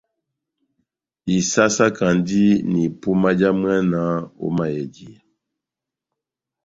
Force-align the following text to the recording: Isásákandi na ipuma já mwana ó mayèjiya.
Isásákandi 1.37 2.43
na 2.69 2.79
ipuma 2.87 3.29
já 3.39 3.49
mwana 3.59 4.01
ó 4.45 4.47
mayèjiya. 4.55 5.19